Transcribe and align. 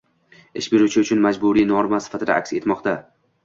ish 0.61 0.69
beruvchi 0.75 1.03
uchun 1.03 1.21
majburiy 1.27 1.69
norma 1.75 2.03
sifatida 2.09 2.41
aks 2.41 2.59
etmoqda. 2.61 2.99